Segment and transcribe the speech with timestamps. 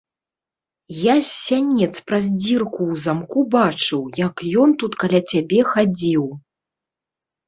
[0.99, 6.25] Я з сянец праз дзірку ў замку бачыў, як ён тут каля цябе хадзіў.